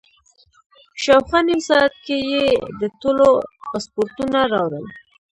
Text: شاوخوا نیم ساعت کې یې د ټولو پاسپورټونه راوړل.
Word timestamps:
شاوخوا 1.03 1.39
نیم 1.47 1.61
ساعت 1.69 1.93
کې 2.05 2.17
یې 2.31 2.45
د 2.79 2.81
ټولو 3.01 3.27
پاسپورټونه 3.69 4.39
راوړل. 4.53 4.85